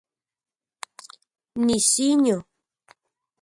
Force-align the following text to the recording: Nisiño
Nisiño 1.65 2.37